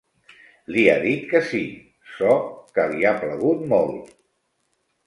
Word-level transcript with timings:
Li 0.75 0.85
ha 0.93 0.95
dit 1.03 1.27
que 1.33 1.41
sí, 1.51 1.61
ço 2.15 2.33
que 2.79 2.87
li 2.95 3.09
ha 3.11 3.17
plagut 3.23 3.65
molt. 3.77 4.15